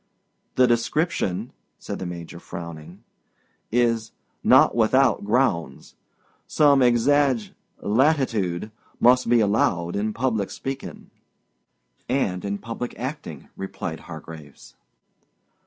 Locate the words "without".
4.73-5.23